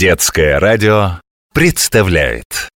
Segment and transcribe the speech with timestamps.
[0.00, 1.20] Детское радио
[1.52, 2.70] представляет.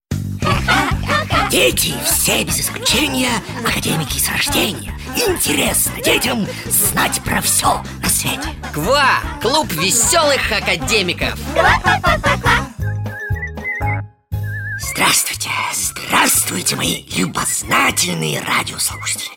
[1.52, 3.30] Дети все без исключения
[3.64, 4.92] академики с рождения.
[5.14, 8.48] Интересно детям знать про все на свете.
[8.74, 9.20] КВА!
[9.40, 11.38] Клуб веселых академиков.
[14.80, 19.30] Здравствуйте, здравствуйте, мои любознательные радиослушатели.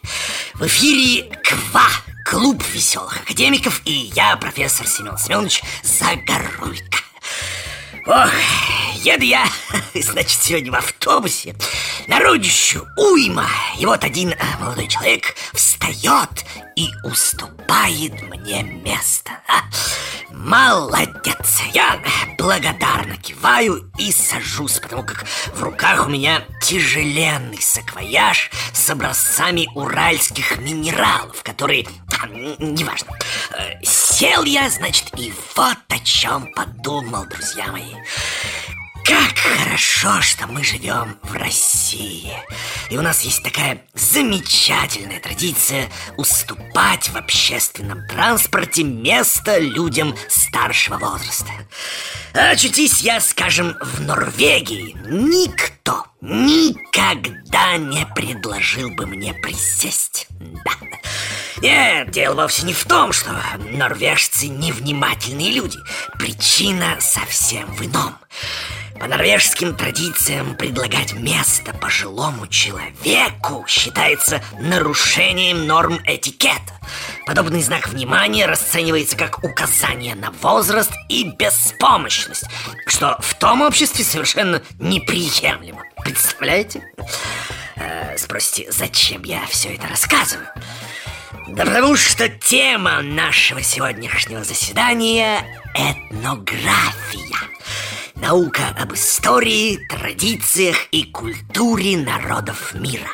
[0.55, 1.85] В эфире КВА,
[2.25, 7.05] клуб веселых академиков И я, профессор Семен Семенович Загоруйко
[8.07, 8.31] Ох,
[9.03, 9.47] еду я,
[9.95, 11.55] значит, сегодня в автобусе
[12.07, 13.47] Народищу уйма.
[13.79, 19.31] И вот один а, молодой человек встает и уступает мне место.
[19.47, 19.63] А,
[20.29, 21.61] Молодец!
[21.73, 21.99] Я
[22.37, 30.57] благодарно киваю и сажусь Потому как в руках у меня тяжеленный саквояж С образцами уральских
[30.59, 31.87] минералов Которые,
[32.21, 33.17] а, неважно.
[33.57, 37.93] Э, Сел я, значит, и вот о чем подумал, друзья мои
[39.05, 42.33] как хорошо, что мы живем в России.
[42.89, 51.51] И у нас есть такая замечательная традиция Уступать в общественном транспорте место людям старшего возраста.
[52.33, 54.95] Очутись я, скажем, в Норвегии.
[55.07, 60.27] Никто никогда не предложил бы мне присесть.
[60.39, 60.84] Да
[61.61, 63.35] нет, дело вовсе не в том, что
[63.71, 65.77] норвежцы невнимательные люди
[66.17, 68.15] Причина совсем в ином
[68.99, 76.73] по норвежским традициям предлагать место пожилому человеку считается нарушением норм этикета.
[77.25, 82.45] Подобный знак внимания расценивается как указание на возраст и беспомощность,
[82.87, 85.83] что в том обществе совершенно неприемлемо.
[86.03, 86.83] Представляете?
[87.75, 90.47] Э, спросите, зачем я все это рассказываю?
[91.47, 95.45] Потому что тема нашего сегодняшнего заседания–
[95.75, 97.35] этнография–
[98.15, 103.09] Наука об истории, традициях и культуре народов мира.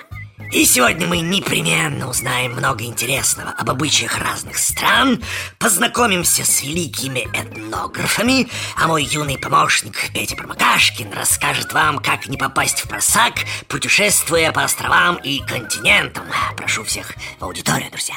[0.51, 5.23] И сегодня мы непременно узнаем много интересного об обычаях разных стран,
[5.59, 12.81] познакомимся с великими этнографами, а мой юный помощник Петя Промокашкин расскажет вам, как не попасть
[12.81, 13.35] в просак,
[13.69, 16.25] путешествуя по островам и континентам.
[16.57, 18.15] Прошу всех в аудиторию, друзья.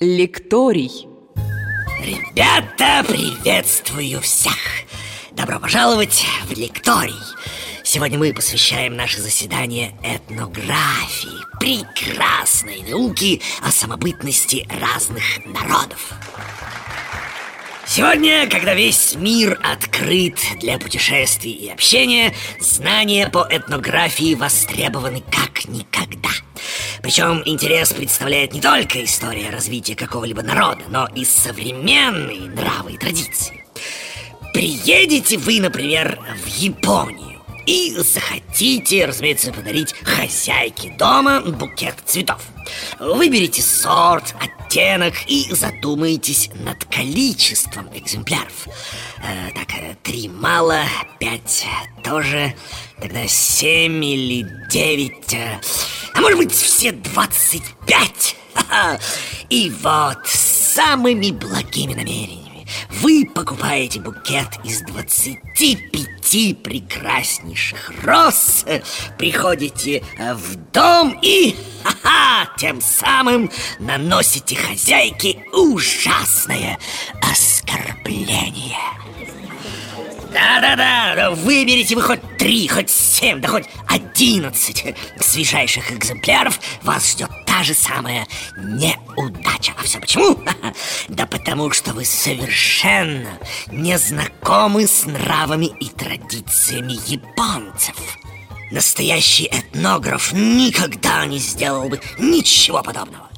[0.00, 1.06] Лекторий.
[2.00, 4.56] Ребята, приветствую всех!
[5.32, 7.14] Добро пожаловать в лекторий!
[7.94, 16.12] Сегодня мы посвящаем наше заседание этнографии, прекрасной науке о самобытности разных народов.
[17.86, 26.30] Сегодня, когда весь мир открыт для путешествий и общения, знания по этнографии востребованы как никогда.
[27.00, 33.64] Причем интерес представляет не только история развития какого-либо народа, но и современные нравы и традиции.
[34.52, 37.33] Приедете вы, например, в Японию
[37.66, 42.42] и захотите, разумеется, подарить хозяйке дома букет цветов.
[42.98, 48.68] Выберите сорт, оттенок и задумайтесь над количеством экземпляров.
[49.22, 50.84] Э, так, э, три мало,
[51.18, 51.66] пять
[52.02, 52.54] тоже,
[53.00, 55.34] тогда семь или девять...
[55.34, 55.60] Э,
[56.14, 58.36] а может быть все 25?
[59.50, 62.43] И вот самыми благими намерениями
[62.90, 68.64] вы покупаете букет из 25 прекраснейших роз,
[69.18, 71.54] приходите в дом и
[71.84, 76.78] ха-ха, тем самым наносите хозяйке ужасное
[77.22, 79.03] оскорбление.
[80.34, 84.84] Да-да-да, выберите вы хоть три, хоть семь, да хоть одиннадцать
[85.20, 86.58] свежайших экземпляров.
[86.82, 89.72] Вас ждет та же самая неудача.
[89.78, 90.36] А все почему?
[91.08, 97.94] Да потому что вы совершенно не знакомы с нравами и традициями японцев.
[98.72, 103.28] Настоящий этнограф никогда не сделал бы ничего подобного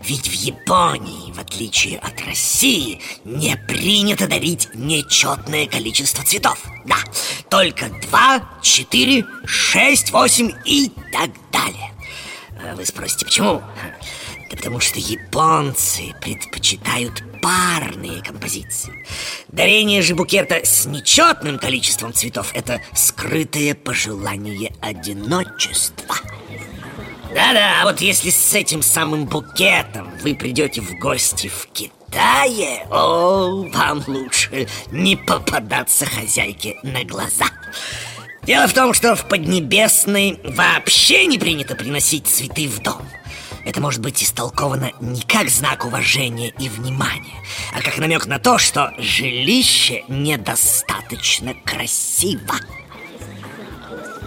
[0.00, 6.58] ведь в Японии, в отличие от России, не принято дарить нечетное количество цветов.
[6.86, 6.96] Да,
[7.48, 11.92] только два, четыре, шесть, восемь и так далее.
[12.62, 13.62] А вы спросите, почему?
[14.50, 19.06] Да потому что японцы предпочитают парные композиции.
[19.48, 26.16] Дарение же букета с нечетным количеством цветов– это скрытое пожелание одиночества–
[27.34, 33.68] да-да, а вот если с этим самым букетом вы придете в гости в Китае, о,
[33.72, 37.46] вам лучше не попадаться хозяйке на глаза.
[38.42, 43.02] Дело в том, что в Поднебесной вообще не принято приносить цветы в дом.
[43.64, 47.36] это может быть истолковано не как знак уважения и внимания,
[47.74, 52.56] а как намек на то, что жилище недостаточно красиво.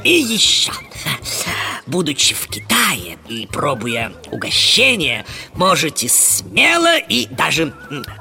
[0.03, 0.71] И еще,
[1.87, 7.73] будучи в Китае и пробуя угощения, можете смело и даже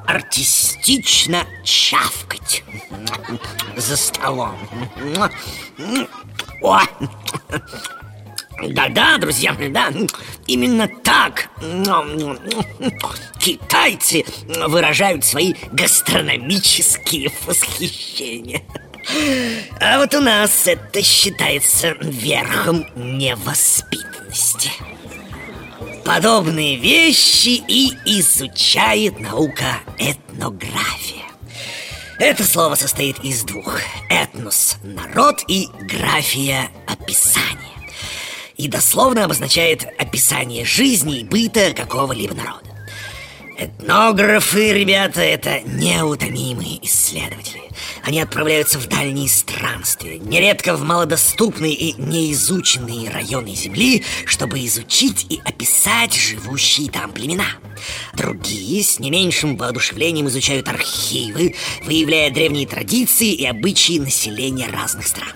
[0.07, 2.63] артистично чавкать
[3.77, 4.57] за столом.
[6.63, 6.81] О!
[8.63, 9.93] Да-да, друзья, да,
[10.47, 11.49] именно так
[13.41, 14.25] китайцы
[14.69, 18.63] выражают свои гастрономические восхищения.
[19.81, 24.71] А вот у нас это считается верхом невоспитанности.
[26.05, 31.23] Подобные вещи и изучает наука этнография.
[32.19, 37.57] Это слово состоит из двух Этнос– народ и графия– описание
[38.57, 42.72] И дословно обозначает описание жизни и быта какого-либо народа
[43.65, 47.63] Этнографы, ребята, это неутомимые исследователи
[48.03, 55.41] они отправляются в дальние странствия, нередко в малодоступные и неизученные районы Земли, чтобы изучить и
[55.45, 57.47] описать живущие там племена.
[58.15, 61.55] Другие с не меньшим воодушевлением изучают архивы,
[61.85, 65.33] выявляя древние традиции и обычаи населения разных стран.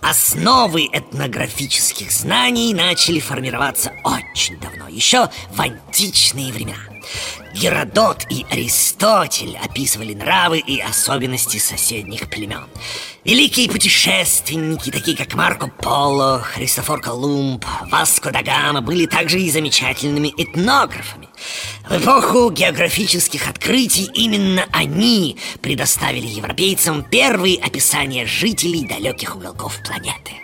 [0.00, 6.78] Основы этнографических знаний начали формироваться очень давно, еще в античные времена.
[7.54, 12.66] Геродот и Аристотель описывали нравы и особенности соседних племен.
[13.24, 20.32] Великие путешественники, такие как Марко Поло, Христофор Колумб, Васко да Гама, были также и замечательными
[20.36, 21.28] этнографами.
[21.88, 30.41] В эпоху географических открытий именно они предоставили европейцам первые описания жителей далеких уголков планеты.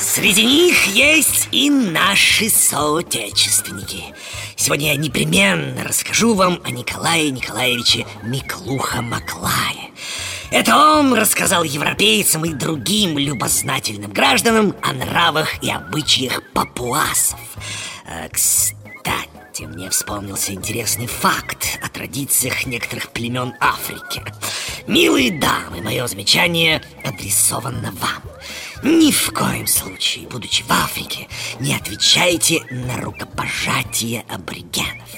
[0.00, 4.14] Среди них есть и наши соотечественники.
[4.56, 9.90] Сегодня я непременно расскажу вам о Николае Николаевиче Миклуха-Маклае.
[10.50, 17.38] Это он рассказал европейцам и другим любознательным гражданам о нравах и обычаях папуасов.
[18.06, 24.22] Э, кстати, мне вспомнился интересный факт о традициях некоторых племен Африки.
[24.86, 28.22] Милые дамы, мое замечание адресовано вам.
[28.82, 31.28] Ни в коем случае, будучи в Африке,
[31.58, 35.08] не отвечайте на рукопожатие аборигенов.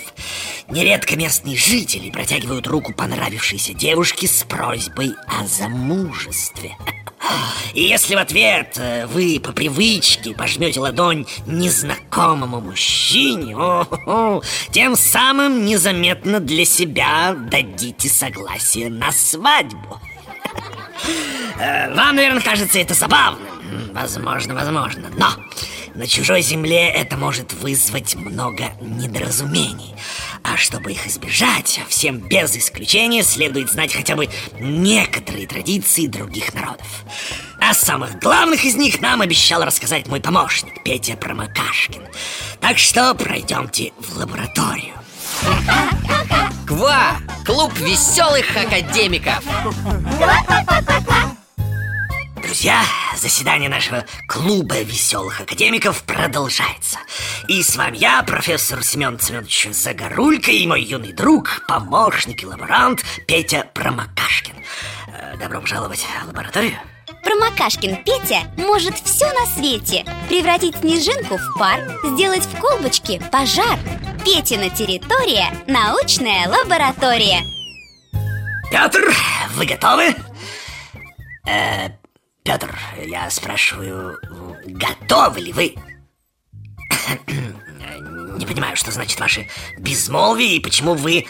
[0.69, 6.77] Нередко местные жители протягивают руку понравившейся девушке с просьбой о замужестве.
[7.75, 14.45] И если в ответ э, вы по привычке пожмете ладонь незнакомому мужчине, о -о -о,
[14.73, 20.01] тем самым незаметно для себя дадите согласие на свадьбу.
[21.59, 23.52] Э, вам, наверное, кажется это забавным.
[23.93, 25.11] Возможно, возможно.
[25.17, 25.29] Но
[25.95, 29.95] на чужой земле это может вызвать много недоразумений.
[30.43, 34.29] А чтобы их избежать, всем без исключения следует знать хотя бы
[34.59, 37.05] некоторые традиции других народов.
[37.61, 42.03] О самых главных из них нам обещал рассказать мой помощник Петя Промокашкин.
[42.61, 44.95] Так что пройдемте в лабораторию.
[46.67, 47.19] Ква!
[47.45, 49.45] Клуб веселых академиков!
[52.43, 52.83] Друзья,
[53.17, 56.99] заседание нашего клуба веселых академиков продолжается.
[57.49, 63.05] И с вами я, профессор Семен Семенович Загорулько и мой юный друг, помощник и лаборант
[63.27, 64.55] Петя Промокашкин.
[65.09, 66.79] Э, добро пожаловать в лабораторию.
[67.25, 73.79] Промокашкин Петя может все на свете Превратить снежинку в пар Сделать в колбочке пожар
[74.25, 77.43] Петина территория– научная лаборатория
[78.73, 79.15] Петр,
[79.55, 80.15] вы готовы?
[81.47, 81.91] Э,
[82.45, 84.19] Петр, я спрашиваю,
[84.65, 85.75] готовы ли вы?
[88.37, 91.27] Не понимаю, что значит ваше безмолвие и почему вы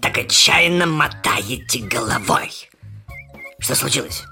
[0.00, 2.50] так отчаянно мотаете головой.
[3.60, 4.24] Что случилось?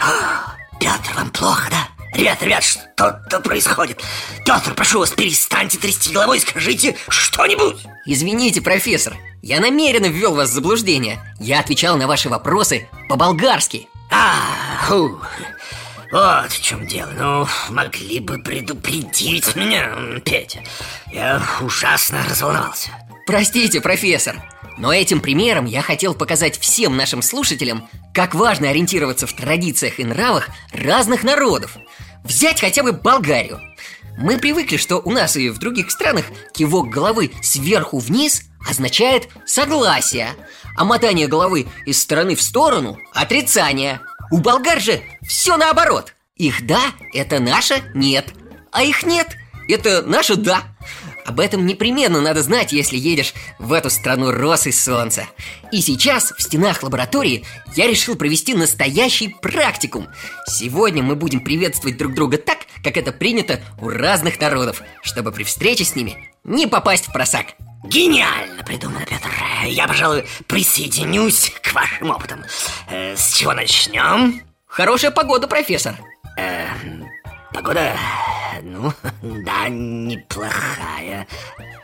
[0.00, 1.88] А, Петр, вам плохо, да?
[2.16, 4.00] Ребят, ребят, что-то происходит.
[4.44, 7.78] Петр, прошу вас, перестаньте трясти головой, скажите что-нибудь.
[8.06, 11.20] Извините, профессор, я намеренно ввел вас в заблуждение.
[11.40, 13.88] Я отвечал на ваши вопросы по-болгарски.
[14.12, 15.18] А, ху.
[16.12, 17.10] Вот в чем дело.
[17.16, 20.62] Ну, могли бы предупредить меня, Петя.
[21.10, 22.90] Я ужасно разволновался.
[23.26, 24.36] Простите, профессор,
[24.76, 30.04] но этим примером я хотел показать всем нашим слушателям, как важно ориентироваться в традициях и
[30.04, 31.78] нравах разных народов.
[32.24, 33.60] Взять хотя бы Болгарию.
[34.18, 40.34] Мы привыкли, что у нас и в других странах кивок головы сверху вниз означает согласие,
[40.76, 44.00] а мотание головы из стороны в сторону– отрицание.
[44.30, 46.14] У болгар же все наоборот.
[46.36, 46.80] Их «да»–
[47.12, 48.32] это наше «нет»,
[48.70, 49.36] а их «нет»–
[49.68, 50.62] это наше «да».
[51.24, 55.26] Об этом непременно надо знать, если едешь в эту страну роз и солнца.
[55.70, 57.44] И сейчас в стенах лаборатории
[57.76, 60.08] я решил провести настоящий практикум.
[60.48, 65.44] Сегодня мы будем приветствовать друг друга так, как это принято у разных народов, чтобы при
[65.44, 67.54] встрече с ними не попасть в просак.
[67.84, 69.30] Гениально придумано, Петр.
[69.66, 72.44] Я, пожалуй, присоединюсь к вашим опытам.
[72.88, 74.42] Э, с чего начнем?
[74.66, 75.96] Хорошая погода, профессор.
[76.38, 76.66] Э,
[77.52, 77.96] погода,
[78.62, 81.26] ну, да, неплохая.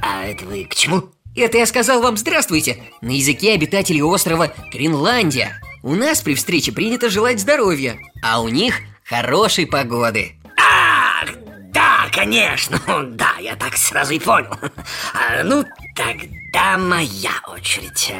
[0.00, 1.10] А это вы к чему?
[1.34, 5.60] Это я сказал вам здравствуйте на языке обитателей острова Гренландия.
[5.82, 10.32] У нас при встрече принято желать здоровья, а у них хорошей погоды.
[10.56, 11.07] Ах,
[11.78, 12.80] да, конечно,
[13.10, 14.52] да, я так сразу и понял.
[15.14, 18.12] А, ну, тогда моя очередь.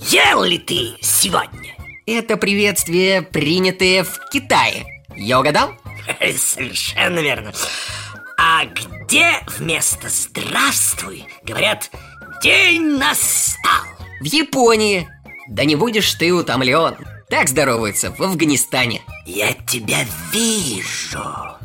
[0.00, 1.74] Ел ли ты сегодня?
[2.06, 4.84] Это приветствие, принятое в Китае.
[5.16, 5.70] Я угадал?
[6.36, 7.52] Совершенно верно.
[8.36, 11.90] А где вместо «здравствуй» говорят
[12.42, 13.84] «день настал»?
[14.20, 15.08] В Японии.
[15.48, 16.96] Да не будешь ты утомлен.
[17.30, 19.00] Так здороваются в Афганистане.
[19.24, 21.57] Я тебя вижу.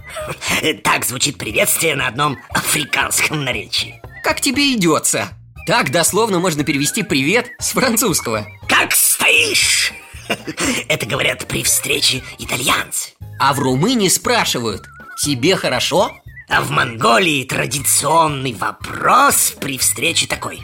[0.84, 4.01] Так звучит приветствие на одном африканском наречии.
[4.24, 5.29] Как тебе идется?
[5.65, 8.46] Так дословно можно перевести «привет» с французского.
[8.67, 9.93] Как стоишь?
[10.88, 13.12] Это говорят при встрече итальянцы.
[13.39, 14.84] А в Румынии спрашивают
[15.22, 16.12] «Тебе хорошо?»
[16.50, 20.60] А в Монголии традиционный вопрос при встрече такой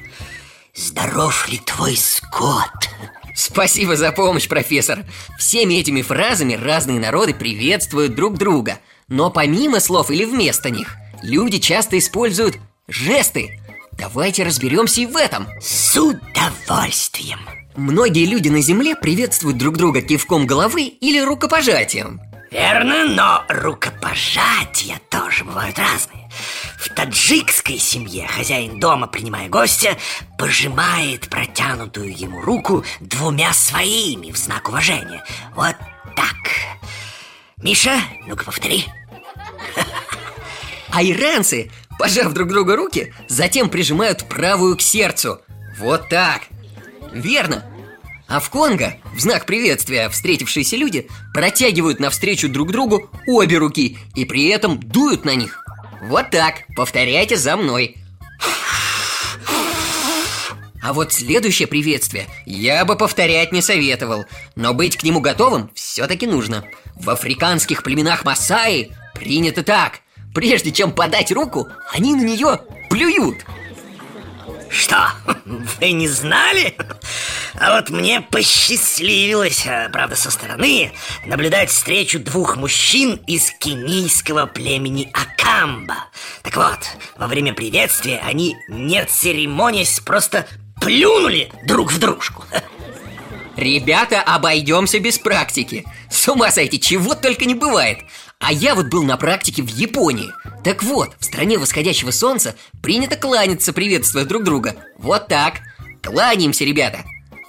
[0.75, 2.89] Здоров ли твой скот?
[3.33, 5.05] Спасибо за помощь, профессор
[5.37, 8.79] Всеми этими фразами разные народы приветствуют друг друга
[9.09, 13.59] Но помимо слов или вместо них Люди часто используют жесты.
[13.93, 15.47] Давайте разберемся и в этом.
[15.61, 17.39] С удовольствием.
[17.75, 22.21] Многие люди на Земле приветствуют друг друга кивком головы или рукопожатием.
[22.51, 26.29] Верно, но рукопожатия тоже бывают разные.
[26.79, 29.97] В таджикской семье хозяин дома, принимая гостя,
[30.37, 35.23] пожимает протянутую ему руку двумя своими в знак уважения.
[35.55, 35.75] Вот
[36.15, 36.35] так.
[37.57, 38.85] Миша, ну-ка повтори
[40.99, 45.39] А иранцы, пожав друг другу руки, затем прижимают правую к сердцу
[45.77, 46.41] Вот так
[47.13, 47.63] Верно,
[48.27, 54.25] а в Конго, в знак приветствия, встретившиеся люди протягивают навстречу друг другу обе руки и
[54.25, 55.63] при этом дуют на них.
[56.01, 57.95] Вот так, повторяйте за мной.
[60.83, 64.25] А вот следующее приветствие я бы повторять не советовал,
[64.57, 66.65] но быть к нему готовым все-таки нужно.
[66.95, 70.01] В африканских племенах Масаи принято так.
[70.33, 72.59] Прежде чем подать руку, они на нее
[72.89, 73.45] плюют.
[74.69, 75.09] Что,
[75.45, 76.75] вы не знали?
[77.55, 80.91] А вот мне посчастливилось, а, правда, со стороны
[81.25, 85.95] Наблюдать встречу двух мужчин из кенийского племени Акамба
[86.43, 86.79] Так вот,
[87.17, 90.47] во время приветствия они, не церемонясь, просто
[90.79, 92.45] плюнули друг в дружку
[93.57, 97.99] Ребята, обойдемся без практики С ума сойти, чего только не бывает
[98.39, 100.31] А я вот был на практике в Японии.
[100.63, 104.75] Так вот, в стране восходящего солнца принято кланяться, приветствуя друг друга.
[104.97, 105.59] Вот так.
[106.01, 107.03] Кланяемся, ребята.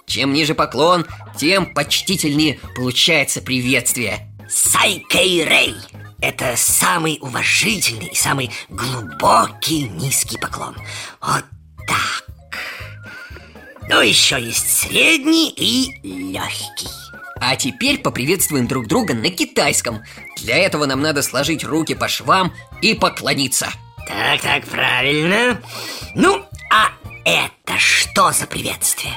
[0.07, 1.07] Чем ниже поклон,
[1.37, 4.27] тем почтительнее получается приветствие.
[4.49, 5.77] Сайкейрей
[6.21, 10.77] Это самый уважительный и самый глубокий низкий поклон.
[11.21, 11.45] Вот
[11.87, 12.59] так.
[13.89, 17.10] Ну, еще есть средний и легкий
[17.41, 20.03] А теперь поприветствуем друг друга на китайском.
[20.37, 23.69] Для этого нам надо сложить руки по швам и поклониться.
[24.07, 25.61] Так, так, правильно.
[26.15, 26.91] Ну, а
[27.25, 29.15] это что за приветствие?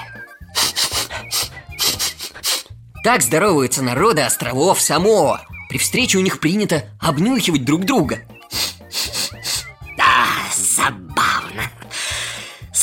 [3.04, 5.42] Так здороваются народы островов Самоа.
[5.68, 8.20] При встрече у них принято обнюхивать друг друга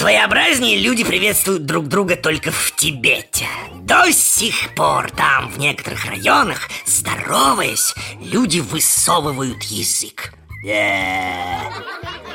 [0.01, 3.47] Своеобразнее люди приветствуют друг друга только в Тибете.
[3.83, 10.33] До сих пор там, в некоторых районах, здороваясь, люди высовывают язык.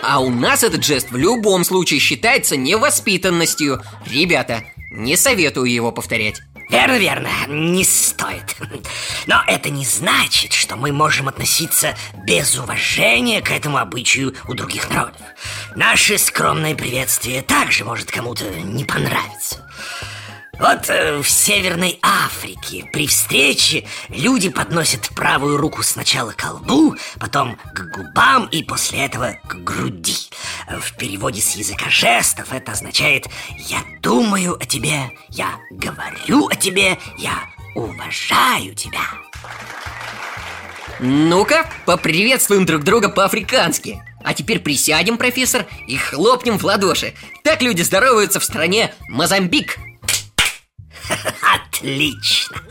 [0.04, 3.82] А у нас этот жест в любом случае считается невоспитанностью.
[4.06, 8.56] Ребята, не советую его повторять Верно, верно, не стоит.
[9.28, 11.96] Но это не значит, что мы можем относиться
[12.26, 15.22] без уважения к этому обычаю у других народов.
[15.76, 19.65] Наше скромное приветствие также может кому-то не понравиться
[20.60, 27.58] вот э, в Северной Африке при встрече люди подносят правую руку сначала к колбу, потом
[27.74, 30.16] к губам и после этого к груди.
[30.68, 36.98] В переводе с языка жестов это означает «я думаю о тебе», «я говорю о тебе»,
[37.18, 37.44] «я
[37.76, 39.02] уважаю тебя».
[41.00, 47.82] Ну-ка, поприветствуем друг друга по-африкански А теперь присядем, профессор, и хлопнем в ладоши Так люди
[47.82, 49.78] здороваются в стране Мозамбик
[51.76, 52.62] Отлично!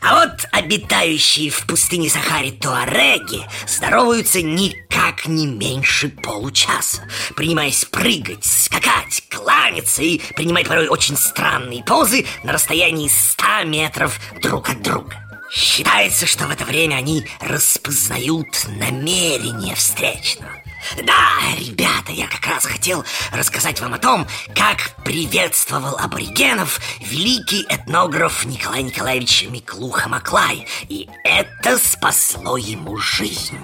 [0.00, 7.02] А вот обитающие в пустыне Сахаре туареги здороваются никак не меньше получаса
[7.34, 14.70] Принимаясь прыгать, скакать, кланяться и принимать порой очень странные позы на расстоянии 100 метров друг
[14.70, 15.16] от друга
[15.50, 20.57] Считается, что в это время они распознают намерение встречного
[21.02, 28.44] да, ребята, я как раз хотел рассказать вам о том, как приветствовал аборигенов великий этнограф
[28.44, 30.66] Николай Николаевич Миклуха Маклай.
[30.88, 33.58] И это спасло ему жизнь.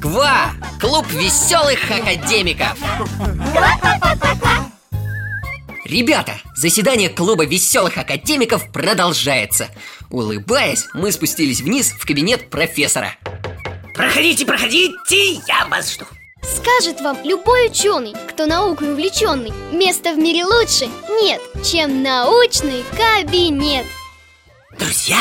[0.00, 0.52] Ква!
[0.80, 2.76] Клуб веселых академиков!
[5.84, 9.68] Ребята, заседание клуба веселых академиков продолжается
[10.10, 13.16] Улыбаясь, мы спустились вниз в кабинет профессора
[13.96, 16.04] Проходите, проходите, я вас жду.
[16.42, 20.86] Скажет вам любой ученый, кто наукой увлеченный Место в мире лучше
[21.22, 23.86] нет, чем научный кабинет.
[24.78, 25.18] Друзья,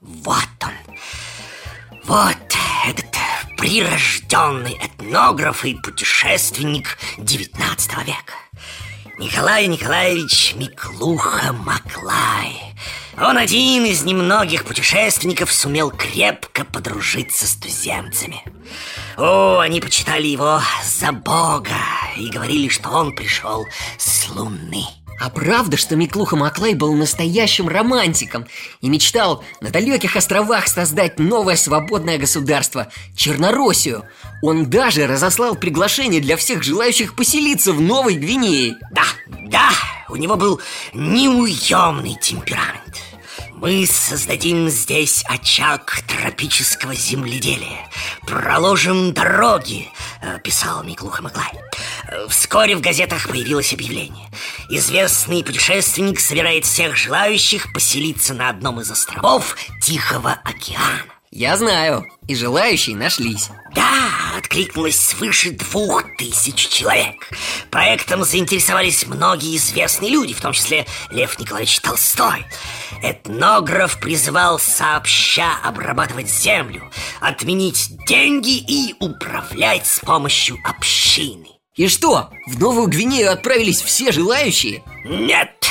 [0.00, 0.72] вот он.
[2.04, 2.36] Вот
[2.84, 3.06] этот
[3.56, 8.34] прирожденный этнограф и путешественник 19 века.
[9.18, 12.69] Николай Николаевич Миклуха Маклай
[13.22, 18.42] Он один из немногих путешественников сумел крепко подружиться с туземцами.
[19.18, 21.76] О, они почитали его за бога
[22.16, 23.66] и говорили, что он пришел
[23.98, 24.84] с луны.
[25.20, 28.46] А правда, что Миклуха Маклай был настоящим романтиком
[28.80, 34.04] и мечтал на далеких островах создать новое свободное государство– Чернороссию?
[34.42, 38.76] Он даже разослал приглашение для всех желающих поселиться в Новой Гвинее.
[38.92, 39.68] Да, да,
[40.08, 40.58] у него был
[40.94, 43.09] неуемный темперамент
[43.60, 47.88] мы создадим здесь очаг тропического земледелия.
[48.22, 49.88] Проложим дороги,
[50.22, 51.52] э, писал Миклуха Маклай
[52.28, 54.30] Вскоре в газетах появилось объявление.
[54.70, 62.34] Известный путешественник собирает всех желающих поселиться на одном из островов Тихого океана Я знаю, и
[62.34, 63.50] желающие нашлись.
[63.72, 67.30] Да, откликнулось свыше двух тысяч человек.
[67.70, 72.44] Проектом заинтересовались многие известные люди, в том числе Лев Николаевич Толстой.
[73.04, 76.90] Этнограф призывал сообща обрабатывать землю
[77.20, 81.46] Отменить деньги и управлять с помощью общины.
[81.76, 84.82] И что, в Новую Гвинею отправились все желающие?
[85.04, 85.64] Нет,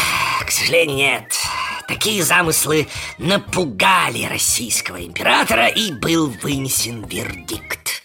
[0.45, 1.48] к сожалению, нет
[1.89, 8.03] Такие замыслы напугали российского императора и был вынесен вердикт.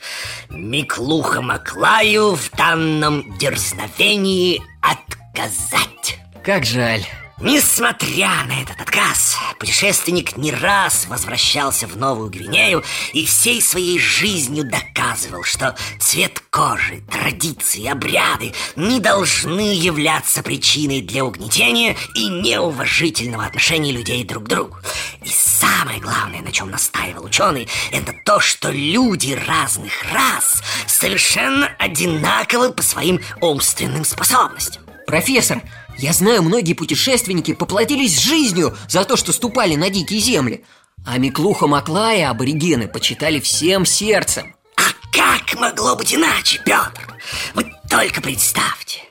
[0.49, 6.19] Миклуха Маклаю в данном дерзновении отказать.
[6.43, 7.05] Как жаль
[7.41, 14.65] Несмотря на этот отказ, путешественник не раз возвращался в Новую Гвинею и всей своей жизнью
[14.65, 23.91] доказывал, что цвет кожи, традиции, обряды не должны являться причиной для угнетения и неуважительного отношения
[23.91, 24.77] людей друг к другу.
[25.25, 32.73] И самое главное, на чем настаивал ученый, это то, что люди разных рас совершенно одинаковы
[32.73, 34.85] по своим умственным способностям.
[35.07, 35.61] Профессор,
[35.99, 40.65] я знаю, многие путешественники поплатились жизнью за то, что ступали на дикие земли.
[41.07, 44.55] А Миклуха Маклая аборигены почитали всем сердцем.
[44.77, 47.15] А как могло быть иначе, Петр?
[47.55, 49.03] Вы только представьте.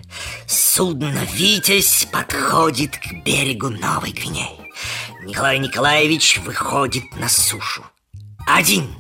[0.47, 4.71] Судно «Витязь» подходит к берегу Новой Гвинеи.
[5.25, 7.83] Николай Николаевич выходит на сушу
[8.47, 8.93] Один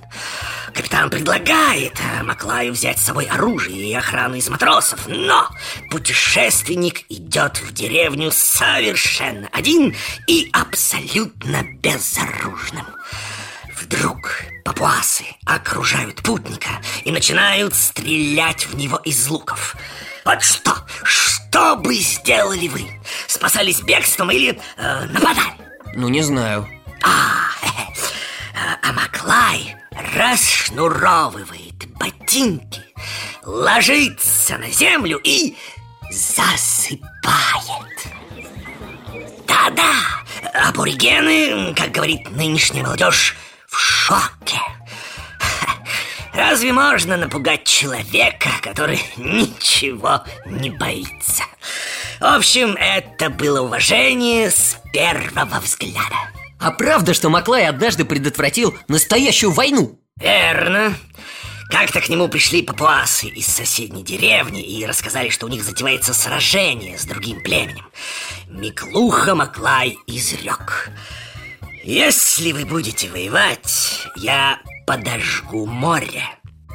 [0.73, 5.47] Капитан предлагает э, Маклаю взять с собой оружие и охрану из матросов, но
[5.91, 9.95] путешественник идет в деревню совершенно один
[10.27, 12.87] и абсолютно безоружным.
[13.79, 16.69] Вдруг папуасы окружают путника
[17.03, 19.75] и начинают стрелять в него из луков.
[20.25, 22.87] Вот что, что бы сделали вы?
[23.27, 25.53] Спасались бегством или э, нападали?
[25.95, 26.67] Ну, не знаю
[27.03, 27.49] А,
[28.81, 29.75] а Маклай
[30.15, 32.81] расшнуровывает ботинки,
[33.43, 35.55] ложится на землю и
[36.11, 37.03] засыпает.
[39.47, 39.93] Да-да,
[40.53, 43.35] аборигены, как говорит нынешняя молодежь,
[43.67, 44.59] в шоке.
[46.33, 51.43] Разве можно напугать человека, который ничего не боится?
[52.19, 56.42] В общем, это было уважение с первого взгляда.
[56.63, 59.99] А правда, что Маклай однажды предотвратил настоящую войну?
[60.15, 60.95] Верно.
[61.69, 66.97] Как-то к нему пришли папуасы из соседней деревни и рассказали, что у них затевается сражение
[66.97, 67.85] с другим племенем.
[68.47, 70.89] Миклуха Маклай изрек.
[71.83, 76.23] Если вы будете воевать, я подожгу море.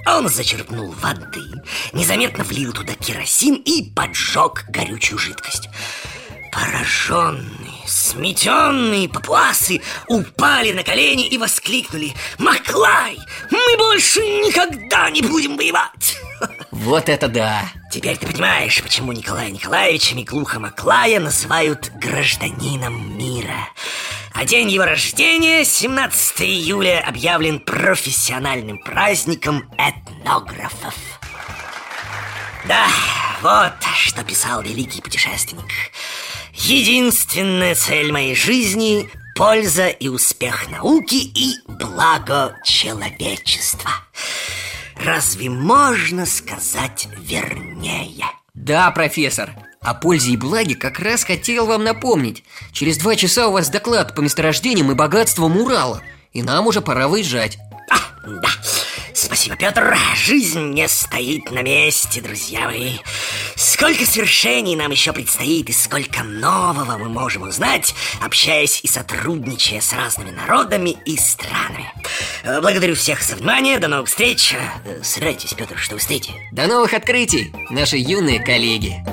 [0.07, 1.63] Он зачерпнул воды,
[1.95, 5.71] незаметно влил туда керосин и поджег горючую жидкость.
[6.59, 13.17] Пораженные, сметенные папуасы упали на колени и воскликнули «Маклай,
[13.51, 16.19] мы больше никогда не будем воевать!»
[16.73, 17.63] Вот это да!
[17.93, 23.69] Теперь ты понимаешь, почему Николая Николаевича Миклуха Маклая называют гражданином мира.
[24.35, 30.95] А день его рождения, 17 июля, объявлен профессиональным праздником этнографов.
[32.65, 32.87] Да,
[33.43, 35.71] вот что писал великий путешественник.
[36.61, 43.91] Единственная цель моей жизни– польза и успех науки и благо человечества.
[44.97, 48.27] Разве можно сказать вернее?
[48.55, 52.43] Да, профессор, о пользе и благе как раз хотел вам напомнить
[52.73, 57.07] Через два часа у вас доклад по месторождениям и богатствам Урала И нам уже пора
[57.07, 57.57] выезжать
[57.91, 58.49] А, да,
[59.19, 62.99] спасибо, Петр Жизнь не стоит на месте, друзья мои.
[63.57, 69.93] Сколько свершений нам еще предстоит И сколько нового мы можем узнать Общаясь и сотрудничая с
[69.93, 71.93] разными народами и странами.
[72.45, 74.55] Благодарю всех за внимание, до новых встреч.
[75.03, 76.33] Собирайтесь, Петр, что вы стоите?
[76.53, 79.05] До новых открытий, наши юные коллеги.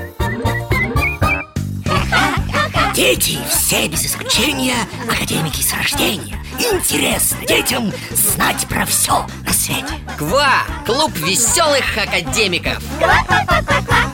[2.93, 4.75] Дети все без исключения
[5.09, 10.63] академики с рождения Интересно детям знать про все на свете КВА!
[10.85, 12.81] Клуб веселых академиков!
[12.99, 14.04] Ква-ква-ква-ква-ква!